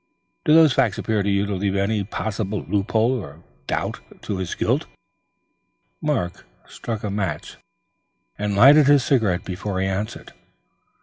[0.45, 4.37] Do those facts appear to you to leave any possible loophole of doubt as to
[4.37, 4.87] his guilt?"
[6.01, 7.57] Mark struck a match
[8.35, 10.33] and lighted his cigarette before he answered.